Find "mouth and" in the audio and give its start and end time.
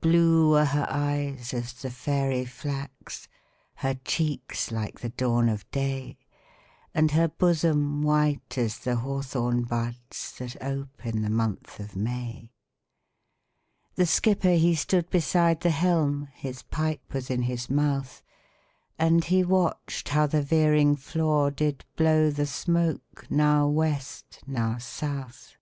17.70-19.22